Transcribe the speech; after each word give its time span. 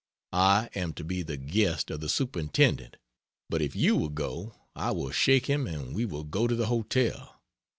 I 0.33 0.71
am 0.73 0.93
to 0.93 1.03
be 1.03 1.21
the 1.21 1.37
guest 1.37 1.91
of 1.91 1.99
the 1.99 2.09
Superintendent, 2.09 2.97
but 3.51 3.61
if 3.61 3.75
you 3.75 3.95
will 3.95 4.09
go 4.09 4.55
I 4.75 4.89
will 4.89 5.11
shake 5.11 5.45
him 5.45 5.67
and 5.67 5.93
we 5.93 6.07
will 6.07 6.23
go 6.23 6.47
to 6.47 6.55
the 6.55 6.65
hotel. 6.65 7.39